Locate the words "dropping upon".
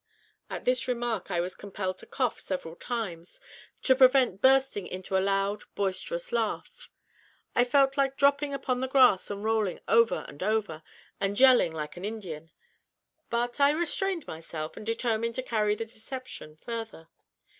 8.17-8.79